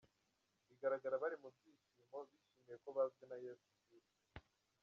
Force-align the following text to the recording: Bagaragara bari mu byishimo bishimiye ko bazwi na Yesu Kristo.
Bagaragara 0.67 1.21
bari 1.23 1.35
mu 1.41 1.49
byishimo 1.55 2.17
bishimiye 2.29 2.75
ko 2.83 2.89
bazwi 2.97 3.23
na 3.29 3.37
Yesu 3.45 3.67
Kristo. 3.83 4.19